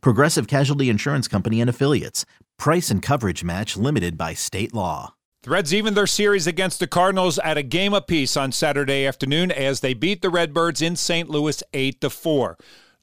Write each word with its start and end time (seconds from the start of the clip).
Progressive 0.00 0.46
Casualty 0.46 0.88
Insurance 0.88 1.28
Company 1.28 1.60
and 1.60 1.70
Affiliates. 1.70 2.24
Price 2.58 2.90
and 2.90 3.02
coverage 3.02 3.44
match 3.44 3.76
limited 3.76 4.16
by 4.16 4.34
state 4.34 4.74
law. 4.74 5.14
The 5.42 5.50
Reds 5.50 5.74
even 5.74 5.92
their 5.92 6.06
series 6.06 6.46
against 6.46 6.80
the 6.80 6.86
Cardinals 6.86 7.38
at 7.40 7.58
a 7.58 7.62
game 7.62 7.92
apiece 7.92 8.34
on 8.34 8.50
Saturday 8.50 9.06
afternoon 9.06 9.50
as 9.50 9.80
they 9.80 9.92
beat 9.92 10.22
the 10.22 10.30
Redbirds 10.30 10.80
in 10.80 10.96
St. 10.96 11.28
Louis 11.28 11.62
8 11.74 12.00
to 12.00 12.08
4. 12.08 12.56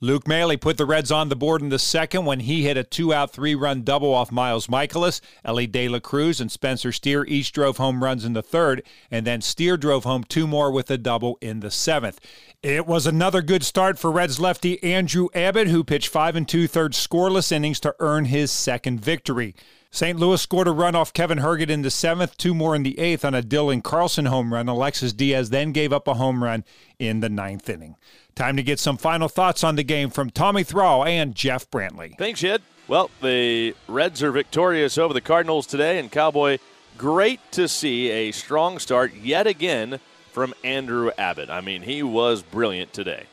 Luke 0.04 0.28
Maile 0.28 0.58
put 0.58 0.78
the 0.78 0.86
Reds 0.88 1.12
on 1.12 1.30
the 1.30 1.36
board 1.36 1.62
in 1.62 1.70
the 1.70 1.78
second 1.78 2.26
when 2.26 2.40
he 2.40 2.64
hit 2.64 2.76
a 2.76 2.84
two 2.84 3.14
out, 3.14 3.32
three 3.32 3.54
run 3.54 3.84
double 3.84 4.12
off 4.12 4.32
Miles 4.32 4.66
Mikolas. 4.66 5.22
Elly 5.46 5.68
De 5.68 5.88
La 5.88 6.00
Cruz 6.00 6.42
and 6.42 6.52
Spencer 6.52 6.92
Steer 6.92 7.24
each 7.26 7.52
drove 7.52 7.78
home 7.78 8.04
runs 8.04 8.26
in 8.26 8.34
the 8.34 8.42
third, 8.42 8.82
and 9.12 9.28
then 9.28 9.42
Steer 9.42 9.78
drove 9.78 10.04
home 10.04 10.24
two 10.24 10.48
more 10.48 10.72
with 10.72 10.90
a 10.90 10.98
double 10.98 11.38
in 11.40 11.60
the 11.60 11.70
seventh. 11.70 12.20
It 12.64 12.86
was 12.86 13.08
another 13.08 13.42
good 13.42 13.64
start 13.64 13.98
for 13.98 14.12
Reds 14.12 14.40
lefty 14.40 14.84
Andrew 14.84 15.30
Abbott, 15.34 15.68
who 15.68 15.84
pitched 15.84 16.10
five 16.10 16.36
and 16.36 16.48
two 16.48 16.68
thirds 16.68 16.96
scoreless 16.96 17.52
innings 17.52 17.80
to 17.80 17.96
earn 18.00 18.26
his 18.26 18.52
second 18.52 19.02
victory. 19.02 19.56
St. 19.90 20.20
Louis 20.20 20.40
scored 20.40 20.68
a 20.68 20.72
run 20.72 20.94
off 20.94 21.12
Kevin 21.12 21.40
Herget 21.40 21.72
in 21.72 21.82
the 21.82 21.90
seventh, 21.90 22.38
two 22.38 22.54
more 22.54 22.76
in 22.76 22.84
the 22.84 23.00
eighth 23.00 23.26
on 23.26 23.34
a 23.34 23.42
Dylan 23.42 23.84
Carlson 23.84 24.28
home 24.28 24.54
run. 24.54 24.70
Alexis 24.70 25.12
Diaz 25.12 25.50
then 25.50 25.72
gave 25.72 25.92
up 25.92 26.08
a 26.08 26.14
home 26.14 26.44
run 26.44 26.64
in 27.00 27.22
the 27.22 27.30
ninth 27.30 27.68
inning. 27.68 27.96
Time 28.36 28.56
to 28.58 28.64
get 28.64 28.78
some 28.78 28.96
final 28.96 29.28
thoughts 29.28 29.64
on 29.64 29.76
the 29.76 29.84
game 29.84 30.12
from 30.12 30.30
Tommy 30.30 30.64
Thrall 30.64 31.04
and 31.04 31.34
Jeff 31.34 31.68
Brantley. 31.72 32.16
Thanks, 32.16 32.44
Ed. 32.44 32.62
Well, 32.88 33.10
the 33.24 33.76
Reds 33.88 34.22
are 34.22 34.32
victorious 34.32 35.00
over 35.00 35.16
the 35.16 35.20
Cardinals 35.20 35.66
today, 35.66 35.98
and 35.98 36.12
Cowboy, 36.12 36.60
great 36.96 37.40
to 37.54 37.68
see 37.68 38.12
a 38.12 38.32
strong 38.32 38.78
start 38.78 39.16
yet 39.16 39.48
again 39.48 40.00
from 40.32 40.54
Andrew 40.64 41.12
Abbott. 41.18 41.50
I 41.50 41.62
mean, 41.62 41.82
he 41.82 42.04
was 42.04 42.42
brilliant 42.42 42.94
today. 42.94 43.26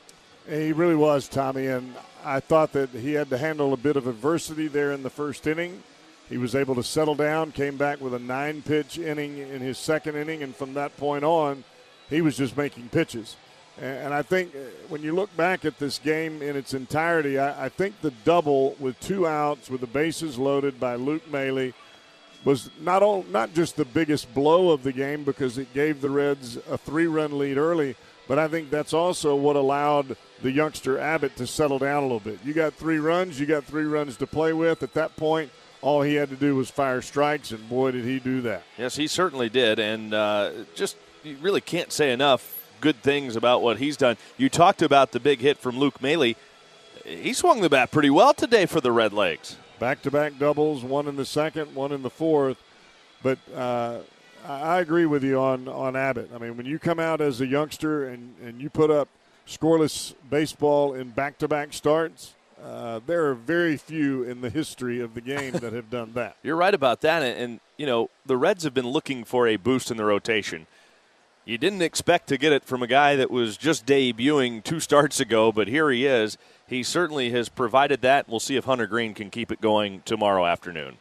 He 0.48 0.72
really 0.72 0.96
was, 0.96 1.28
Tommy, 1.28 1.66
and 1.66 1.94
I 2.24 2.40
thought 2.40 2.72
that 2.72 2.90
he 2.90 3.12
had 3.12 3.30
to 3.30 3.38
handle 3.38 3.72
a 3.72 3.77
bit 3.77 3.96
of 3.96 4.06
adversity 4.06 4.66
there 4.66 4.92
in 4.92 5.02
the 5.02 5.10
first 5.10 5.46
inning. 5.46 5.82
He 6.28 6.38
was 6.38 6.55
able 6.55 6.74
to 6.74 6.82
settle 6.82 7.14
down, 7.14 7.52
came 7.52 7.77
back 7.77 8.00
with 8.00 8.14
a 8.14 8.18
nine 8.18 8.62
pitch 8.62 8.98
inning 8.98 9.38
in 9.38 9.60
his 9.60 9.78
second 9.78 10.16
inning, 10.16 10.42
and 10.42 10.55
from 10.55 10.74
that 10.74 10.96
point 10.96 11.24
on, 11.24 11.64
he 12.10 12.20
was 12.20 12.36
just 12.36 12.56
making 12.56 12.88
pitches. 12.88 13.36
And 13.80 14.12
I 14.12 14.22
think 14.22 14.55
uh, 14.55 14.58
when 14.88 15.02
you 15.02 15.14
look 15.14 15.34
back 15.36 15.64
at 15.64 15.78
this 15.78 15.98
game 15.98 16.42
in 16.42 16.56
its 16.56 16.74
entirety, 16.74 17.38
I, 17.38 17.68
think 17.68 18.00
the 18.00 18.10
double 18.24 18.74
with 18.80 18.98
two 18.98 19.27
outs 19.27 19.70
with 19.70 19.80
the 19.80 19.86
bases 19.86 20.36
loaded 20.36 20.80
by 20.80 20.96
Luke 20.96 21.30
Maile 21.30 21.72
was 22.48 22.70
not 22.80 23.02
all, 23.02 23.27
not 23.30 23.52
just 23.52 23.77
the 23.77 23.84
biggest 23.84 24.32
blow 24.32 24.70
of 24.70 24.82
the 24.82 24.91
game 24.91 25.22
because 25.22 25.58
it 25.58 25.74
gave 25.74 26.00
the 26.00 26.08
Reds 26.08 26.56
a 26.70 26.78
three-run 26.78 27.38
lead 27.38 27.58
early, 27.58 27.94
but 28.27 28.38
I 28.38 28.48
think 28.48 28.70
that's 28.70 28.94
also 28.94 29.36
what 29.36 29.55
allowed 29.55 30.16
the 30.40 30.50
youngster 30.50 30.98
Abbott 30.98 31.36
to 31.36 31.46
settle 31.46 31.78
down 31.78 31.98
a 31.98 32.06
little 32.06 32.20
bit. 32.20 32.38
You 32.42 32.55
got 32.55 32.72
three 32.72 32.98
runs, 33.00 33.38
you 33.38 33.44
got 33.44 33.64
three 33.64 33.84
runs 33.84 34.16
to 34.16 34.27
play 34.27 34.55
with. 34.55 34.82
At 34.82 34.94
that 34.94 35.14
point, 35.14 35.50
all 35.82 36.00
he 36.00 36.14
had 36.14 36.30
to 36.30 36.36
do 36.36 36.56
was 36.56 36.70
fire 36.70 37.02
strikes, 37.02 37.50
and 37.50 37.68
boy, 37.68 37.90
did 37.90 38.06
he 38.06 38.18
do 38.18 38.40
that. 38.40 38.62
Yes, 38.78 38.96
he 38.96 39.08
certainly 39.08 39.50
did, 39.50 39.78
and 39.78 40.14
uh, 40.14 40.52
just 40.74 40.96
you 41.24 41.36
really 41.42 41.60
can't 41.60 41.92
say 41.92 42.12
enough 42.12 42.66
good 42.80 42.96
things 43.02 43.36
about 43.36 43.60
what 43.60 43.77
he's 43.77 43.98
done. 43.98 44.17
You 44.39 44.48
talked 44.48 44.80
about 44.80 45.12
the 45.12 45.20
big 45.20 45.40
hit 45.40 45.58
from 45.58 45.78
Luke 45.78 46.00
Maile. 46.00 46.33
He 47.05 47.34
swung 47.34 47.61
the 47.61 47.68
bat 47.68 47.90
pretty 47.90 48.08
well 48.08 48.33
today 48.33 48.64
for 48.64 48.80
the 48.80 48.90
Red 48.90 49.12
Legs. 49.12 49.58
Back 49.78 50.02
to 50.02 50.11
back 50.11 50.39
doubles, 50.39 50.83
one 50.83 51.06
in 51.06 51.16
the 51.16 51.24
second, 51.24 51.74
one 51.74 51.92
in 51.92 52.02
the 52.02 52.11
fourth. 52.11 52.62
But 53.22 53.39
uh, 53.55 54.00
I 54.46 54.80
agree 54.80 55.06
with 55.06 55.22
you 55.22 55.39
on, 55.39 55.68
on 55.68 55.94
Abbott. 55.94 56.30
I 56.34 56.39
mean, 56.39 56.56
when 56.56 56.66
you 56.66 56.78
come 56.78 56.98
out 56.98 57.20
as 57.20 57.40
a 57.40 57.46
youngster 57.46 58.08
and, 58.08 58.34
and 58.42 58.61
you 58.61 58.70
put 58.70 58.90
up 58.90 59.08
scoreless 59.46 60.14
baseball 60.28 60.94
in 60.94 61.11
back 61.11 61.38
to 61.38 61.48
back 61.48 61.72
starts, 61.72 62.34
uh, 62.62 63.00
there 63.06 63.27
are 63.27 63.34
very 63.34 63.77
few 63.77 64.24
in 64.24 64.40
the 64.40 64.50
history 64.50 65.00
of 65.00 65.14
the 65.14 65.20
game 65.20 65.52
that 65.52 65.72
have 65.72 65.90
done 65.90 66.12
that. 66.14 66.36
You're 66.42 66.56
right 66.56 66.74
about 66.74 67.00
that. 67.02 67.22
And, 67.22 67.38
and, 67.38 67.61
you 67.77 67.86
know, 67.86 68.11
the 68.27 68.36
Reds 68.36 68.64
have 68.64 68.74
been 68.74 68.88
looking 68.88 69.24
for 69.24 69.46
a 69.46 69.56
boost 69.56 69.90
in 69.90 69.96
the 69.96 70.05
rotation. 70.05 70.67
You 71.44 71.56
didn't 71.56 71.83
expect 71.83 72.28
to 72.28 72.36
get 72.36 72.52
it 72.52 72.64
from 72.64 72.83
a 72.83 72.86
guy 72.86 73.17
that 73.17 73.30
was 73.30 73.56
just 73.56 73.86
debuting 73.86 74.62
two 74.62 74.80
starts 74.80 75.18
ago, 75.18 75.50
but 75.50 75.67
here 75.67 75.90
he 75.90 76.05
is. 76.05 76.36
He 76.68 76.83
certainly 76.83 77.30
has 77.30 77.48
provided 77.48 78.02
that. 78.02 78.29
We'll 78.29 78.40
see 78.40 78.56
if 78.56 78.67
Hunter 78.67 78.86
Greene 78.86 79.14
can 79.14 79.30
keep 79.30 79.51
it 79.51 79.61
going 79.61 80.02
tomorrow 80.05 80.45
afternoon. 80.46 80.98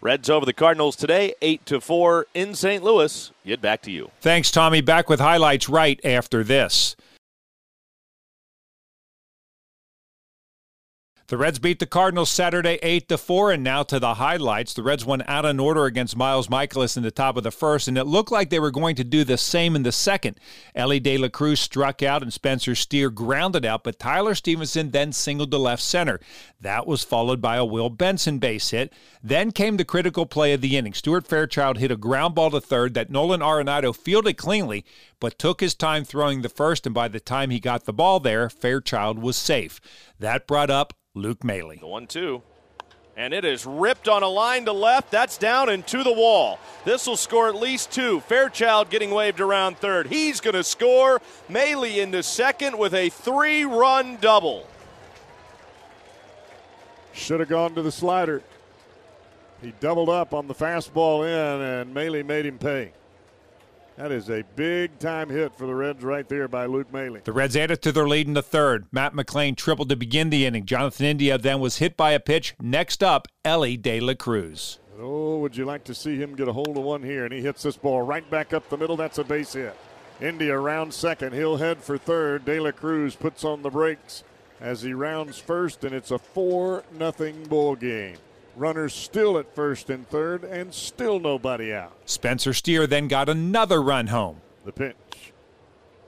Reds 0.00 0.30
over 0.30 0.46
the 0.46 0.54
Cardinals 0.54 0.96
today, 0.96 1.34
8 1.42 1.66
to 1.66 1.80
4 1.80 2.26
in 2.32 2.54
St. 2.54 2.82
Louis. 2.82 3.30
Get 3.44 3.60
back 3.60 3.82
to 3.82 3.90
you. 3.90 4.10
Thanks, 4.22 4.50
Tommy. 4.50 4.80
Back 4.80 5.10
with 5.10 5.20
highlights 5.20 5.68
right 5.68 6.00
after 6.02 6.42
this. 6.42 6.96
The 11.30 11.38
Reds 11.38 11.60
beat 11.60 11.78
the 11.78 11.86
Cardinals 11.86 12.28
Saturday 12.28 12.80
8 12.82 13.08
to 13.08 13.16
4 13.16 13.52
and 13.52 13.62
now 13.62 13.84
to 13.84 14.00
the 14.00 14.14
highlights. 14.14 14.74
The 14.74 14.82
Reds 14.82 15.04
went 15.04 15.22
out 15.28 15.44
in 15.44 15.60
order 15.60 15.84
against 15.84 16.16
Miles 16.16 16.48
Mikolas 16.48 16.96
in 16.96 17.04
the 17.04 17.12
top 17.12 17.36
of 17.36 17.44
the 17.44 17.52
first 17.52 17.86
and 17.86 17.96
it 17.96 18.08
looked 18.08 18.32
like 18.32 18.50
they 18.50 18.58
were 18.58 18.72
going 18.72 18.96
to 18.96 19.04
do 19.04 19.22
the 19.22 19.38
same 19.38 19.76
in 19.76 19.84
the 19.84 19.92
second. 19.92 20.40
Elly 20.74 20.98
De 20.98 21.16
La 21.16 21.28
Cruz 21.28 21.60
struck 21.60 22.02
out 22.02 22.24
and 22.24 22.32
Spencer 22.32 22.74
Steer 22.74 23.10
grounded 23.10 23.64
out, 23.64 23.84
but 23.84 24.00
Tyler 24.00 24.34
Stephenson 24.34 24.90
then 24.90 25.12
singled 25.12 25.52
to 25.52 25.58
left 25.58 25.84
center. 25.84 26.18
That 26.60 26.88
was 26.88 27.04
followed 27.04 27.40
by 27.40 27.58
a 27.58 27.64
Will 27.64 27.90
Benson 27.90 28.40
base 28.40 28.70
hit. 28.70 28.92
Then 29.22 29.52
came 29.52 29.76
the 29.76 29.84
critical 29.84 30.26
play 30.26 30.52
of 30.52 30.62
the 30.62 30.76
inning. 30.76 30.94
Stuart 30.94 31.28
Fairchild 31.28 31.78
hit 31.78 31.92
a 31.92 31.96
ground 31.96 32.34
ball 32.34 32.50
to 32.50 32.60
third 32.60 32.94
that 32.94 33.08
Nolan 33.08 33.38
Arenado 33.40 33.94
fielded 33.94 34.36
cleanly, 34.36 34.84
but 35.20 35.38
took 35.38 35.60
his 35.60 35.76
time 35.76 36.02
throwing 36.02 36.42
the 36.42 36.48
first, 36.48 36.86
and 36.86 36.94
by 36.94 37.06
the 37.06 37.20
time 37.20 37.50
he 37.50 37.60
got 37.60 37.84
the 37.84 37.92
ball 37.92 38.18
there, 38.18 38.50
Fairchild 38.50 39.20
was 39.20 39.36
safe. 39.36 39.80
That 40.18 40.48
brought 40.48 40.70
up 40.70 40.94
Luke 41.14 41.42
Maile. 41.42 41.74
The 41.80 41.86
one 41.86 42.06
two. 42.06 42.42
And 43.16 43.34
it 43.34 43.44
is 43.44 43.66
ripped 43.66 44.08
on 44.08 44.22
a 44.22 44.28
line 44.28 44.64
to 44.66 44.72
left. 44.72 45.10
That's 45.10 45.36
down 45.36 45.68
and 45.68 45.86
to 45.88 46.04
the 46.04 46.12
wall. 46.12 46.58
This 46.84 47.06
will 47.06 47.16
score 47.16 47.48
at 47.48 47.56
least 47.56 47.90
two. 47.90 48.20
Fairchild 48.20 48.88
getting 48.88 49.10
waved 49.10 49.40
around 49.40 49.76
third. 49.78 50.06
He's 50.06 50.40
going 50.40 50.54
to 50.54 50.64
score. 50.64 51.20
Maile 51.48 51.82
into 51.82 52.22
second 52.22 52.78
with 52.78 52.94
a 52.94 53.10
three 53.10 53.64
run 53.64 54.16
double. 54.20 54.66
Should 57.12 57.40
have 57.40 57.48
gone 57.48 57.74
to 57.74 57.82
the 57.82 57.92
slider. 57.92 58.42
He 59.60 59.72
doubled 59.80 60.08
up 60.08 60.32
on 60.32 60.46
the 60.46 60.54
fastball 60.54 61.26
in, 61.26 61.60
and 61.60 61.92
Maile 61.92 62.22
made 62.24 62.46
him 62.46 62.56
pay. 62.56 62.92
That 64.00 64.12
is 64.12 64.30
a 64.30 64.42
big 64.56 64.98
time 64.98 65.28
hit 65.28 65.54
for 65.54 65.66
the 65.66 65.74
Reds 65.74 66.02
right 66.02 66.26
there 66.26 66.48
by 66.48 66.64
Luke 66.64 66.90
Maile. 66.90 67.18
The 67.22 67.34
Reds 67.34 67.54
added 67.54 67.82
to 67.82 67.92
their 67.92 68.08
lead 68.08 68.26
in 68.26 68.32
the 68.32 68.42
third. 68.42 68.86
Matt 68.90 69.12
McLain 69.12 69.54
tripled 69.54 69.90
to 69.90 69.96
begin 69.96 70.30
the 70.30 70.46
inning. 70.46 70.64
Jonathan 70.64 71.04
India 71.04 71.36
then 71.36 71.60
was 71.60 71.76
hit 71.76 71.98
by 71.98 72.12
a 72.12 72.18
pitch. 72.18 72.54
Next 72.58 73.02
up, 73.02 73.28
Elly 73.44 73.76
De 73.76 74.00
La 74.00 74.14
Cruz. 74.14 74.78
Oh, 74.98 75.36
would 75.40 75.54
you 75.54 75.66
like 75.66 75.84
to 75.84 75.94
see 75.94 76.16
him 76.16 76.34
get 76.34 76.48
a 76.48 76.52
hold 76.54 76.78
of 76.78 76.82
one 76.82 77.02
here? 77.02 77.26
And 77.26 77.34
he 77.34 77.42
hits 77.42 77.62
this 77.62 77.76
ball 77.76 78.00
right 78.00 78.28
back 78.30 78.54
up 78.54 78.70
the 78.70 78.78
middle. 78.78 78.96
That's 78.96 79.18
a 79.18 79.24
base 79.24 79.52
hit. 79.52 79.76
India 80.18 80.58
round 80.58 80.94
second. 80.94 81.34
He'll 81.34 81.58
head 81.58 81.82
for 81.82 81.98
third. 81.98 82.46
De 82.46 82.58
La 82.58 82.70
Cruz 82.70 83.14
puts 83.14 83.44
on 83.44 83.60
the 83.60 83.68
brakes 83.68 84.24
as 84.62 84.80
he 84.80 84.94
rounds 84.94 85.38
first, 85.38 85.84
and 85.84 85.94
it's 85.94 86.10
a 86.10 86.18
4 86.18 86.84
nothing 86.98 87.44
ball 87.44 87.76
game. 87.76 88.16
Runners 88.56 88.94
still 88.94 89.38
at 89.38 89.54
first 89.54 89.90
and 89.90 90.08
third, 90.08 90.44
and 90.44 90.74
still 90.74 91.20
nobody 91.20 91.72
out. 91.72 91.92
Spencer 92.04 92.52
Steer 92.52 92.86
then 92.86 93.08
got 93.08 93.28
another 93.28 93.82
run 93.82 94.08
home. 94.08 94.40
The 94.64 94.72
pitch. 94.72 95.32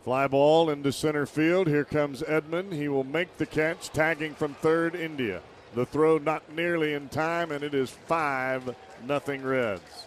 Fly 0.05 0.27
ball 0.27 0.69
into 0.69 0.93
center 0.93 1.27
field. 1.27 1.69
Here 1.69 1.85
comes 1.85 2.23
Edman. 2.23 2.73
He 2.73 2.89
will 2.89 3.05
make 3.05 3.37
the 3.39 3.47
catch, 3.47 3.91
tagging 3.91 4.35
from 4.35 4.55
third, 4.55 4.94
India. 4.94 5.41
The 5.75 5.87
throw 5.87 6.19
not 6.19 6.53
nearly 6.53 6.93
in 6.93 7.09
time, 7.09 7.53
and 7.53 7.62
it 7.62 7.75
is 7.75 7.91
5 7.91 8.75
nothing 9.06 9.43
Reds. 9.43 10.06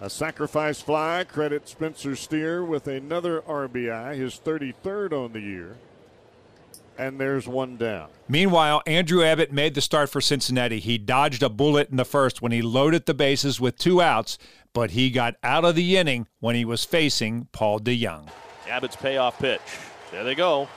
A 0.00 0.10
sacrifice 0.10 0.80
fly. 0.80 1.24
Credit 1.24 1.68
Spencer 1.68 2.16
Steer 2.16 2.64
with 2.64 2.88
another 2.88 3.42
RBI, 3.42 4.16
his 4.16 4.40
33rd 4.44 5.12
on 5.12 5.32
the 5.32 5.40
year 5.40 5.76
and 7.00 7.18
there's 7.18 7.48
one 7.48 7.78
down. 7.78 8.10
Meanwhile, 8.28 8.82
Andrew 8.86 9.24
Abbott 9.24 9.50
made 9.50 9.74
the 9.74 9.80
start 9.80 10.10
for 10.10 10.20
Cincinnati. 10.20 10.80
He 10.80 10.98
dodged 10.98 11.42
a 11.42 11.48
bullet 11.48 11.88
in 11.88 11.96
the 11.96 12.04
first 12.04 12.42
when 12.42 12.52
he 12.52 12.60
loaded 12.60 13.06
the 13.06 13.14
bases 13.14 13.58
with 13.58 13.78
two 13.78 14.02
outs, 14.02 14.36
but 14.74 14.90
he 14.90 15.10
got 15.10 15.34
out 15.42 15.64
of 15.64 15.76
the 15.76 15.96
inning 15.96 16.28
when 16.40 16.54
he 16.54 16.66
was 16.66 16.84
facing 16.84 17.48
Paul 17.52 17.80
DeJong. 17.80 18.28
Abbott's 18.68 18.96
payoff 18.96 19.38
pitch. 19.38 19.62
There 20.10 20.24
they 20.24 20.34
go. 20.34 20.68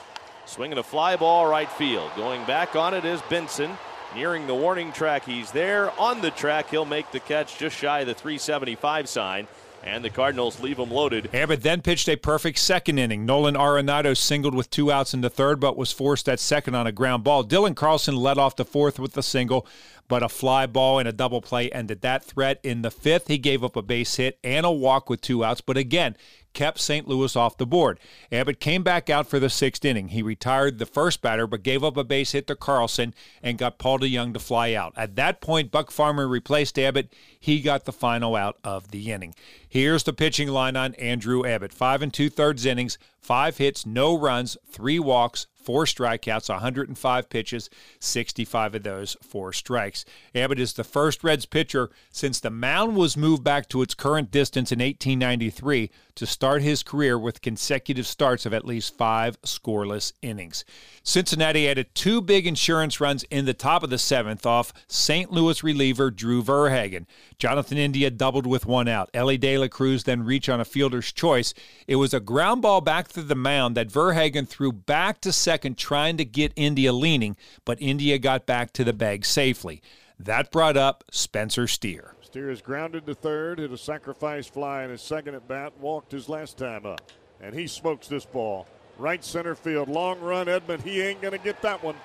Swinging 0.46 0.78
a 0.78 0.82
fly 0.82 1.14
ball 1.16 1.46
right 1.46 1.70
field. 1.70 2.10
Going 2.16 2.42
back 2.46 2.74
on 2.74 2.94
it 2.94 3.04
is 3.04 3.20
Benson. 3.28 3.76
Nearing 4.14 4.46
the 4.46 4.54
warning 4.54 4.92
track, 4.92 5.26
he's 5.26 5.50
there. 5.50 5.90
On 6.00 6.22
the 6.22 6.30
track, 6.30 6.70
he'll 6.70 6.86
make 6.86 7.10
the 7.10 7.20
catch 7.20 7.58
just 7.58 7.76
shy 7.76 8.00
of 8.00 8.06
the 8.06 8.14
375 8.14 9.08
sign 9.10 9.46
and 9.84 10.04
the 10.04 10.10
Cardinals 10.10 10.60
leave 10.60 10.78
them 10.78 10.90
loaded. 10.90 11.28
Abbott 11.34 11.62
then 11.62 11.82
pitched 11.82 12.08
a 12.08 12.16
perfect 12.16 12.58
second 12.58 12.98
inning. 12.98 13.26
Nolan 13.26 13.54
Arenado 13.54 14.16
singled 14.16 14.54
with 14.54 14.70
two 14.70 14.90
outs 14.90 15.14
in 15.14 15.20
the 15.20 15.30
third, 15.30 15.60
but 15.60 15.76
was 15.76 15.92
forced 15.92 16.28
at 16.28 16.40
second 16.40 16.74
on 16.74 16.86
a 16.86 16.92
ground 16.92 17.22
ball. 17.22 17.44
Dylan 17.44 17.76
Carlson 17.76 18.16
led 18.16 18.38
off 18.38 18.56
the 18.56 18.64
fourth 18.64 18.98
with 18.98 19.16
a 19.16 19.22
single, 19.22 19.66
but 20.08 20.22
a 20.22 20.28
fly 20.28 20.66
ball 20.66 20.98
and 20.98 21.08
a 21.08 21.12
double 21.12 21.40
play 21.40 21.70
ended 21.70 22.00
that 22.00 22.24
threat. 22.24 22.60
In 22.62 22.82
the 22.82 22.90
fifth, 22.90 23.28
he 23.28 23.38
gave 23.38 23.62
up 23.62 23.76
a 23.76 23.82
base 23.82 24.16
hit 24.16 24.38
and 24.42 24.64
a 24.64 24.72
walk 24.72 25.10
with 25.10 25.20
two 25.20 25.44
outs, 25.44 25.60
but 25.60 25.76
again, 25.76 26.16
kept 26.54 26.80
St. 26.80 27.06
Louis 27.06 27.36
off 27.36 27.58
the 27.58 27.66
board. 27.66 28.00
Abbott 28.32 28.60
came 28.60 28.82
back 28.82 29.10
out 29.10 29.26
for 29.26 29.38
the 29.38 29.50
sixth 29.50 29.84
inning. 29.84 30.08
He 30.08 30.22
retired 30.22 30.78
the 30.78 30.86
first 30.86 31.20
batter, 31.20 31.46
but 31.46 31.62
gave 31.62 31.84
up 31.84 31.96
a 31.96 32.04
base 32.04 32.32
hit 32.32 32.46
to 32.46 32.56
Carlson 32.56 33.14
and 33.42 33.58
got 33.58 33.78
Paul 33.78 33.98
DeJong 33.98 34.32
to 34.34 34.40
fly 34.40 34.72
out. 34.72 34.94
At 34.96 35.16
that 35.16 35.40
point, 35.40 35.70
Buck 35.70 35.90
Farmer 35.90 36.26
replaced 36.26 36.78
Abbott. 36.78 37.12
He 37.38 37.60
got 37.60 37.84
the 37.84 37.92
final 37.92 38.36
out 38.36 38.58
of 38.64 38.90
the 38.90 39.12
inning. 39.12 39.34
Here's 39.68 40.04
the 40.04 40.12
pitching 40.12 40.48
line 40.48 40.76
on 40.76 40.94
Andrew 40.94 41.44
Abbott. 41.44 41.72
Five 41.72 42.00
and 42.00 42.12
two 42.12 42.30
thirds 42.30 42.64
innings, 42.64 42.96
five 43.20 43.58
hits, 43.58 43.84
no 43.84 44.16
runs, 44.16 44.56
three 44.70 44.98
walks, 44.98 45.46
four 45.64 45.84
strikeouts, 45.84 46.48
105 46.48 47.28
pitches, 47.28 47.70
65 47.98 48.74
of 48.74 48.82
those 48.82 49.16
four 49.22 49.52
strikes. 49.52 50.04
Abbott 50.34 50.60
is 50.60 50.74
the 50.74 50.84
first 50.84 51.24
Reds 51.24 51.46
pitcher 51.46 51.90
since 52.10 52.40
the 52.40 52.50
mound 52.50 52.96
was 52.96 53.16
moved 53.16 53.42
back 53.42 53.68
to 53.70 53.82
its 53.82 53.94
current 53.94 54.30
distance 54.30 54.70
in 54.70 54.78
1893 54.78 55.90
to 56.16 56.26
start 56.26 56.62
his 56.62 56.82
career 56.82 57.18
with 57.18 57.42
consecutive 57.42 58.06
starts 58.06 58.46
of 58.46 58.54
at 58.54 58.64
least 58.64 58.96
five 58.96 59.40
scoreless 59.42 60.12
innings. 60.22 60.64
Cincinnati 61.02 61.68
added 61.68 61.94
two 61.94 62.20
big 62.20 62.46
insurance 62.46 63.00
runs 63.00 63.24
in 63.24 63.44
the 63.44 63.54
top 63.54 63.82
of 63.82 63.90
the 63.90 63.98
seventh 63.98 64.46
off 64.46 64.72
St. 64.86 65.30
Louis 65.32 65.62
reliever 65.62 66.10
Drew 66.10 66.42
Verhagen. 66.42 67.06
Jonathan 67.38 67.78
India 67.78 68.10
doubled 68.10 68.46
with 68.46 68.64
one 68.64 68.88
out. 68.88 69.10
Elly 69.12 69.36
De 69.36 69.58
La 69.58 69.68
Cruz 69.68 70.04
then 70.04 70.24
reached 70.24 70.48
on 70.48 70.60
a 70.60 70.64
fielder's 70.64 71.12
choice. 71.12 71.52
It 71.86 71.96
was 71.96 72.14
a 72.14 72.20
ground 72.20 72.62
ball 72.62 72.80
back 72.80 73.08
to 73.08 73.22
the 73.22 73.34
mound 73.34 73.76
that 73.76 73.90
Verhagen 73.90 74.46
threw 74.46 74.72
back 74.72 75.20
to 75.22 75.32
second, 75.32 75.53
trying 75.76 76.16
to 76.16 76.24
get 76.24 76.52
India 76.56 76.92
leaning, 76.92 77.36
but 77.64 77.80
India 77.80 78.18
got 78.18 78.46
back 78.46 78.72
to 78.74 78.84
the 78.84 78.92
bag 78.92 79.24
safely. 79.24 79.80
That 80.18 80.50
brought 80.50 80.76
up 80.76 81.04
Spencer 81.10 81.66
Steer. 81.66 82.14
Steer 82.20 82.50
is 82.50 82.62
grounded 82.62 83.06
to 83.06 83.14
third, 83.14 83.58
hit 83.58 83.70
a 83.70 83.78
sacrifice 83.78 84.46
fly 84.46 84.82
in 84.84 84.90
his 84.90 85.02
second 85.02 85.34
at 85.34 85.46
bat, 85.46 85.72
walked 85.78 86.12
his 86.12 86.28
last 86.28 86.58
time 86.58 86.84
up. 86.84 87.12
And 87.40 87.54
he 87.54 87.66
smokes 87.66 88.08
this 88.08 88.24
ball. 88.24 88.66
Right 88.98 89.24
center 89.24 89.54
field, 89.54 89.88
long 89.88 90.20
run, 90.20 90.46
Edman. 90.46 90.82
He 90.82 91.00
ain't 91.00 91.20
going 91.20 91.32
to 91.32 91.44
get 91.44 91.62
that 91.62 91.82
one 91.82 91.96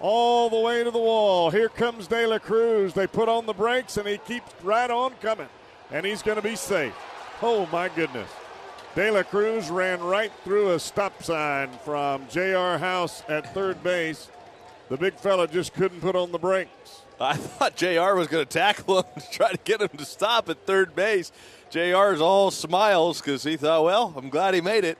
all 0.00 0.50
the 0.50 0.58
way 0.58 0.84
to 0.84 0.90
the 0.90 0.98
wall. 0.98 1.50
Here 1.50 1.68
comes 1.68 2.06
De 2.06 2.26
La 2.26 2.38
Cruz. 2.38 2.92
They 2.92 3.06
put 3.06 3.28
on 3.28 3.46
the 3.46 3.52
brakes, 3.52 3.96
and 3.96 4.06
he 4.06 4.18
keeps 4.18 4.52
right 4.62 4.90
on 4.90 5.12
coming. 5.20 5.48
And 5.90 6.04
he's 6.04 6.22
going 6.22 6.36
to 6.36 6.42
be 6.42 6.56
safe. 6.56 6.94
Oh, 7.40 7.66
my 7.72 7.88
goodness. 7.88 8.28
De 8.94 9.10
La 9.10 9.24
Cruz 9.24 9.70
ran 9.70 10.00
right 10.00 10.30
through 10.44 10.70
a 10.70 10.78
stop 10.78 11.20
sign 11.20 11.68
from 11.84 12.28
J.R. 12.28 12.78
House 12.78 13.24
at 13.28 13.52
third 13.52 13.82
base. 13.82 14.30
The 14.88 14.96
big 14.96 15.14
fella 15.14 15.48
just 15.48 15.74
couldn't 15.74 16.00
put 16.00 16.14
on 16.14 16.30
the 16.30 16.38
brakes. 16.38 17.02
I 17.20 17.34
thought 17.36 17.74
JR 17.74 18.14
was 18.14 18.28
going 18.28 18.46
to 18.46 18.50
tackle 18.50 18.98
him 18.98 19.20
to 19.20 19.30
try 19.30 19.50
to 19.50 19.58
get 19.64 19.80
him 19.80 19.88
to 19.88 20.04
stop 20.04 20.48
at 20.48 20.64
third 20.64 20.94
base. 20.94 21.32
JR 21.70 22.12
is 22.12 22.20
all 22.20 22.52
smiles 22.52 23.20
because 23.20 23.42
he 23.42 23.56
thought, 23.56 23.82
well, 23.82 24.14
I'm 24.16 24.28
glad 24.28 24.54
he 24.54 24.60
made 24.60 24.84
it. 24.84 24.98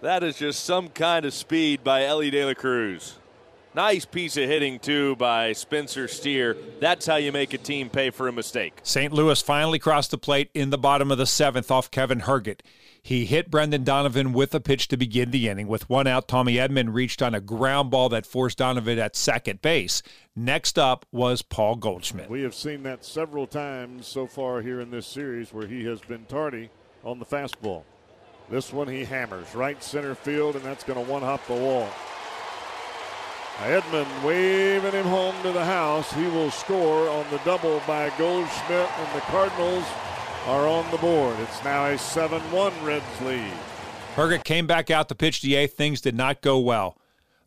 That 0.00 0.22
is 0.22 0.36
just 0.36 0.64
some 0.64 0.88
kind 0.88 1.24
of 1.24 1.34
speed 1.34 1.82
by 1.82 2.04
Elly 2.04 2.30
De 2.30 2.44
La 2.44 2.54
Cruz. 2.54 3.16
Nice 3.74 4.04
piece 4.04 4.36
of 4.36 4.48
hitting, 4.48 4.78
too, 4.78 5.16
by 5.16 5.52
Spencer 5.52 6.06
Steer. 6.06 6.56
That's 6.78 7.06
how 7.06 7.16
you 7.16 7.32
make 7.32 7.52
a 7.54 7.58
team 7.58 7.90
pay 7.90 8.10
for 8.10 8.28
a 8.28 8.32
mistake. 8.32 8.74
St. 8.84 9.12
Louis 9.12 9.42
finally 9.42 9.80
crossed 9.80 10.12
the 10.12 10.18
plate 10.18 10.48
in 10.54 10.70
the 10.70 10.78
bottom 10.78 11.10
of 11.10 11.18
the 11.18 11.26
seventh 11.26 11.72
off 11.72 11.90
Kevin 11.90 12.20
Herget. 12.20 12.60
He 13.02 13.26
hit 13.26 13.50
Brendan 13.50 13.82
Donovan 13.82 14.32
with 14.32 14.54
a 14.54 14.60
pitch 14.60 14.86
to 14.88 14.96
begin 14.96 15.32
the 15.32 15.48
inning. 15.48 15.66
With 15.66 15.90
one 15.90 16.06
out, 16.06 16.28
Tommy 16.28 16.54
Edman 16.54 16.94
reached 16.94 17.20
on 17.20 17.34
a 17.34 17.40
ground 17.40 17.90
ball 17.90 18.08
that 18.10 18.26
forced 18.26 18.58
Donovan 18.58 19.00
at 19.00 19.16
second 19.16 19.60
base. 19.60 20.02
Next 20.36 20.78
up 20.78 21.04
was 21.10 21.42
Paul 21.42 21.74
Goldschmidt. 21.74 22.30
We 22.30 22.42
have 22.42 22.54
seen 22.54 22.84
that 22.84 23.04
several 23.04 23.48
times 23.48 24.06
so 24.06 24.28
far 24.28 24.62
here 24.62 24.80
in 24.80 24.92
this 24.92 25.06
series 25.06 25.52
where 25.52 25.66
he 25.66 25.84
has 25.84 26.00
been 26.00 26.26
tardy 26.26 26.70
on 27.02 27.18
the 27.18 27.26
fastball. 27.26 27.82
This 28.48 28.72
one 28.72 28.86
he 28.86 29.04
hammers 29.04 29.52
right 29.54 29.82
center 29.82 30.14
field, 30.14 30.54
and 30.54 30.64
that's 30.64 30.84
going 30.84 31.04
to 31.04 31.10
one 31.10 31.22
hop 31.22 31.44
the 31.48 31.54
wall. 31.54 31.88
Edman 33.58 34.24
waving 34.24 34.92
him 34.92 35.06
home 35.06 35.34
to 35.42 35.52
the 35.52 35.64
house. 35.64 36.12
He 36.12 36.26
will 36.26 36.50
score 36.50 37.08
on 37.08 37.24
the 37.30 37.38
double 37.44 37.80
by 37.86 38.10
Goldschmidt, 38.18 38.90
and 38.98 39.14
the 39.14 39.20
Cardinals 39.20 39.84
are 40.46 40.66
on 40.66 40.90
the 40.90 40.98
board. 40.98 41.36
It's 41.38 41.62
now 41.62 41.86
a 41.86 41.96
7 41.96 42.40
1 42.50 42.84
Reds 42.84 43.20
lead. 43.20 43.52
Herget 44.16 44.42
came 44.44 44.66
back 44.66 44.90
out 44.90 45.08
to 45.08 45.14
pitch 45.14 45.40
the 45.40 45.54
eighth. 45.54 45.76
Things 45.76 46.00
did 46.00 46.16
not 46.16 46.40
go 46.40 46.58
well. 46.58 46.98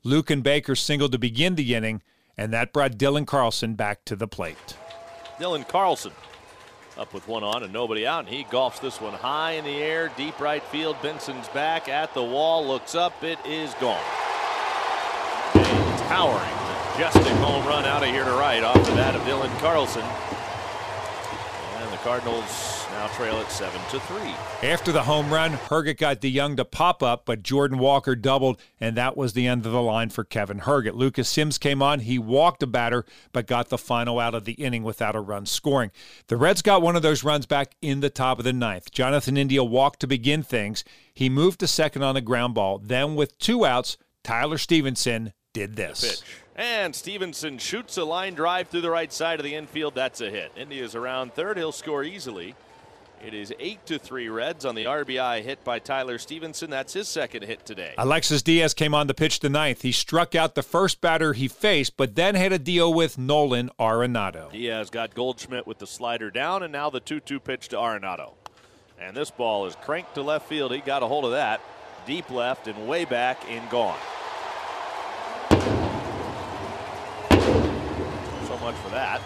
Luken 0.06 0.42
Baker 0.42 0.76
singled 0.76 1.12
to 1.12 1.20
begin 1.20 1.56
the 1.56 1.76
inning, 1.76 2.02
and 2.38 2.54
that 2.54 2.72
brought 2.72 2.94
Dylan 2.94 3.28
Carlson 3.28 3.76
back 3.76 4.06
to 4.06 4.16
the 4.16 4.28
plate. 4.28 4.78
Dylan 5.40 5.68
Carlson 5.68 6.14
up 6.98 7.14
with 7.14 7.28
one 7.28 7.44
on 7.44 7.64
and 7.64 7.74
nobody 7.74 8.08
out, 8.08 8.22
and 8.22 8.30
he 8.30 8.46
golfs 8.46 8.80
this 8.80 9.02
one 9.02 9.14
high 9.14 9.52
in 9.52 9.66
the 9.66 9.76
air, 9.76 10.10
deep 10.16 10.40
right 10.40 10.64
field. 10.64 10.96
Benson's 11.02 11.50
back 11.50 11.90
at 11.90 12.14
the 12.14 12.24
wall, 12.24 12.66
looks 12.66 12.96
up, 12.96 13.24
it 13.24 13.38
is 13.46 13.74
gone 13.76 14.02
towering, 16.08 16.56
majestic 16.94 17.34
home 17.44 17.66
run 17.68 17.84
out 17.86 18.02
of 18.02 18.10
here 18.10 18.24
to 18.24 18.32
right 18.32 18.64
off 18.64 18.78
of 18.78 18.96
that 18.96 19.14
of 19.14 19.22
Dylan 19.24 19.56
Carlson. 19.60 20.04
And 21.82 21.92
the 21.92 21.98
Cardinals 21.98 22.86
now 22.92 23.08
trail 23.08 23.36
at 23.36 23.52
7 23.52 23.80
to 23.92 24.00
3. 24.00 24.18
After 24.70 24.94
the 24.94 25.04
home 25.04 25.32
run, 25.32 25.52
Herget 25.52 25.98
got 25.98 26.22
DeJong 26.22 26.56
to 26.58 26.66
pop 26.66 27.04
up, 27.04 27.26
but 27.26 27.44
Jordan 27.44 27.78
Walker 27.78 28.16
doubled, 28.16 28.60
and 28.80 28.96
that 28.96 29.18
was 29.18 29.34
the 29.34 29.48
end 29.48 29.66
of 29.66 29.72
the 29.74 29.82
line 29.82 30.10
for 30.10 30.24
Kevin 30.24 30.60
Herget. 30.60 30.96
Lucas 30.96 31.28
Sims 31.28 31.58
came 31.58 31.82
on. 31.82 32.00
He 32.00 32.18
walked 32.18 32.64
a 32.64 32.68
batter, 32.68 33.06
but 33.34 33.46
got 33.46 33.68
the 33.68 33.78
final 33.78 34.18
out 34.18 34.34
of 34.34 34.46
the 34.46 34.54
inning 34.54 34.84
without 34.84 35.16
a 35.16 35.20
run 35.20 35.46
scoring. 35.46 35.92
The 36.28 36.38
Reds 36.38 36.62
got 36.62 36.82
one 36.82 36.96
of 36.96 37.02
those 37.02 37.24
runs 37.24 37.46
back 37.46 37.76
in 37.82 38.00
the 38.00 38.10
top 38.10 38.40
of 38.40 38.46
the 38.46 38.54
ninth. 38.54 38.92
Jonathan 38.92 39.38
India 39.38 39.64
walked 39.64 40.00
to 40.00 40.08
begin 40.08 40.42
things. 40.42 40.84
He 41.14 41.30
moved 41.30 41.60
to 41.60 41.68
second 41.68 42.04
on 42.04 42.16
a 42.16 42.22
ground 42.22 42.56
ball. 42.56 42.80
Then, 42.80 43.16
with 43.16 43.38
two 43.38 43.66
outs, 43.66 43.98
Tyler 44.24 44.58
Stephenson 44.58 45.34
did 45.58 45.76
this. 45.76 46.24
And 46.56 46.96
Stephenson 46.96 47.58
shoots 47.58 47.98
a 47.98 48.04
line 48.04 48.34
drive 48.34 48.70
through 48.70 48.82
the 48.82 48.90
right 48.90 49.12
side 49.12 49.40
of 49.40 49.44
the 49.44 49.56
infield. 49.56 49.96
That's 49.96 50.22
a 50.22 50.30
hit. 50.30 50.52
India's 50.56 50.96
around 50.96 51.34
third. 51.34 51.58
He'll 51.58 51.72
score 51.72 52.04
easily. 52.04 52.56
It 53.26 53.34
is 53.34 53.52
8 53.60 53.84
to 53.88 53.98
3 53.98 54.30
Reds 54.30 54.64
on 54.64 54.76
the 54.76 54.86
RBI 54.86 55.42
hit 55.42 55.64
by 55.64 55.80
Tyler 55.80 56.20
Stephenson. 56.20 56.70
That's 56.70 56.94
his 56.94 57.08
second 57.08 57.44
hit 57.44 57.66
today. 57.66 57.96
Alexis 57.98 58.44
Diaz 58.44 58.76
came 58.76 58.94
on 58.94 59.08
the 59.08 59.16
pitch 59.16 59.40
the 59.40 59.50
ninth. 59.50 59.82
He 59.82 59.92
struck 59.92 60.36
out 60.36 60.54
the 60.54 60.62
first 60.62 61.02
batter 61.02 61.34
he 61.34 61.48
faced, 61.48 61.98
but 61.98 62.16
then 62.16 62.36
had 62.36 62.54
a 62.54 62.60
deal 62.60 62.94
with 62.94 63.18
Nolan 63.18 63.72
Arenado. 63.80 64.52
Diaz 64.52 64.92
got 64.92 65.16
Goldschmidt 65.16 65.66
with 65.66 65.80
the 65.80 65.88
slider 65.88 66.30
down, 66.30 66.62
and 66.62 66.72
now 66.72 66.92
the 66.92 67.00
2 67.00 67.20
2 67.20 67.40
pitch 67.40 67.70
to 67.70 67.76
Arenado. 67.76 68.34
And 69.00 69.18
this 69.18 69.32
ball 69.32 69.66
is 69.66 69.76
cranked 69.76 70.14
to 70.16 70.22
left 70.22 70.48
field. 70.48 70.72
He 70.72 70.80
got 70.80 71.04
a 71.04 71.08
hold 71.08 71.26
of 71.26 71.32
that. 71.32 71.62
Deep 72.06 72.30
left 72.30 72.68
and 72.68 72.88
way 72.88 73.06
back 73.06 73.44
and 73.50 73.68
gone. 73.70 73.98
Much 78.68 78.76
for 78.84 78.90
that. 78.90 79.22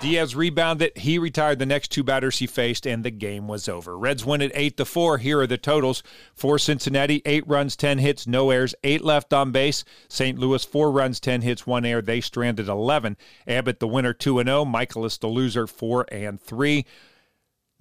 Diaz 0.00 0.34
rebounded. 0.34 0.98
He 0.98 1.16
retired 1.16 1.60
the 1.60 1.66
next 1.66 1.92
two 1.92 2.02
batters 2.02 2.40
he 2.40 2.48
faced, 2.48 2.84
and 2.84 3.04
the 3.04 3.12
game 3.12 3.46
was 3.46 3.68
over. 3.68 3.96
Reds 3.96 4.24
win 4.24 4.42
at 4.42 4.50
eight 4.54 4.76
to 4.78 4.84
four. 4.84 5.18
Here 5.18 5.38
are 5.38 5.46
the 5.46 5.56
totals 5.56 6.02
for 6.34 6.58
Cincinnati: 6.58 7.22
eight 7.24 7.46
runs, 7.46 7.76
ten 7.76 7.98
hits, 7.98 8.26
no 8.26 8.50
errors, 8.50 8.74
eight 8.82 9.04
left 9.04 9.32
on 9.32 9.52
base. 9.52 9.84
St. 10.08 10.36
Louis 10.36 10.64
four 10.64 10.90
runs, 10.90 11.20
ten 11.20 11.42
hits, 11.42 11.64
one 11.64 11.84
error. 11.84 12.02
They 12.02 12.20
stranded 12.20 12.68
eleven. 12.68 13.16
Abbott 13.46 13.78
the 13.78 13.86
winner, 13.86 14.12
two 14.12 14.40
and 14.40 14.48
zero. 14.48 14.62
Oh. 14.62 14.66
Mikolas 14.66 15.20
the 15.20 15.28
loser, 15.28 15.68
four 15.68 16.04
and 16.10 16.40
three. 16.40 16.84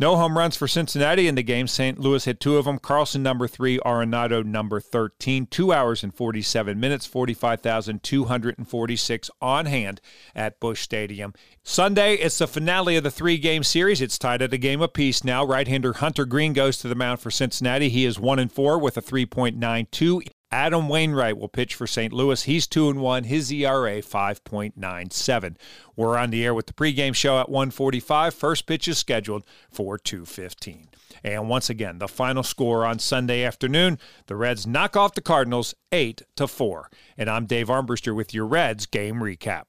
No 0.01 0.17
home 0.17 0.36
runs 0.36 0.58
for 0.58 0.67
Cincinnati 0.67 1.27
in 1.27 1.36
the 1.36 1.43
game. 1.43 1.67
St. 1.67 2.00
Louis 2.00 2.25
hit 2.25 2.39
two 2.39 2.58
of 2.58 2.65
them. 2.65 2.79
Carlson, 2.79 3.22
number 3.22 3.48
three. 3.48 3.77
Arenado, 3.86 4.43
number 4.43 4.79
13. 4.79 5.46
Two 5.46 5.72
hours 5.72 6.01
and 6.01 6.12
47 6.12 6.79
minutes, 6.79 7.05
45,246 7.05 9.29
on 9.39 9.67
hand 9.67 10.01
at 10.34 10.60
Busch 10.60 10.81
Stadium. 10.81 11.36
Sunday, 11.62 12.15
it's 12.15 12.39
the 12.39 12.48
finale 12.48 12.96
of 12.96 13.03
the 13.03 13.12
three 13.12 13.38
game 13.38 13.62
series. 13.62 14.01
It's 14.01 14.17
tied 14.17 14.41
at 14.41 14.51
a 14.51 14.58
game 14.58 14.81
apiece 14.81 15.24
now. 15.24 15.46
Right 15.46 15.67
hander 15.67 15.93
Hunter 15.93 16.25
Greene 16.25 16.53
goes 16.53 16.79
to 16.79 16.88
the 16.88 16.96
mound 16.96 17.20
for 17.20 17.29
Cincinnati. 17.29 17.89
He 17.89 18.03
is 18.03 18.20
1 18.20 18.39
and 18.39 18.51
4 18.51 18.79
with 18.79 18.98
a 18.98 19.03
3.92. 19.03 20.24
Adam 20.51 20.89
Wainwright 20.89 21.38
will 21.38 21.48
pitch 21.48 21.75
for 21.75 21.88
St. 21.88 22.12
Louis. 22.12 22.43
He's 22.43 22.67
2 22.67 22.89
and 22.89 23.00
1, 23.00 23.24
his 23.24 23.51
ERA 23.51 24.01
5.97. 24.01 25.55
We're 25.96 26.17
on 26.17 26.29
the 26.29 26.43
air 26.43 26.53
with 26.53 26.65
the 26.65 26.74
pregame 26.74 27.15
show 27.15 27.39
at 27.39 27.50
1:45. 27.50 28.34
First 28.34 28.65
pitch 28.65 28.88
is 28.88 28.98
scheduled 28.98 29.43
for 29.72 29.98
2:15. 29.98 30.89
And 31.24 31.48
once 31.48 31.70
again, 31.70 32.00
the 32.00 32.08
final 32.08 32.43
score 32.43 32.86
on 32.86 33.00
Sunday 33.00 33.43
afternoon, 33.43 33.98
the 34.27 34.36
Reds 34.36 34.67
knock 34.67 34.98
off 34.98 35.13
the 35.13 35.22
Cardinals 35.22 35.74
8 35.91 36.24
to 36.36 36.48
4. 36.48 36.89
And 37.17 37.29
I'm 37.29 37.46
Dave 37.46 37.67
Armbruster 37.67 38.15
with 38.15 38.34
your 38.34 38.46
Reds 38.46 38.86
game 38.86 39.15
recap. 39.15 39.65